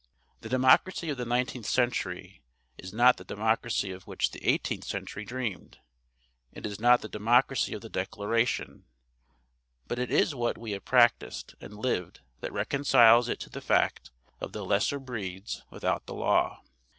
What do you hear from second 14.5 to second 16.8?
the "lesser breeds without the Law."